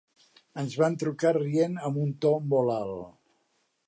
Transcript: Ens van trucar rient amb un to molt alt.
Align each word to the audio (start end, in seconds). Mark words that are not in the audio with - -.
Ens 0.61 0.77
van 0.83 0.95
trucar 1.03 1.33
rient 1.37 1.77
amb 1.89 2.01
un 2.05 2.15
to 2.25 2.33
molt 2.55 2.77
alt. 2.79 3.15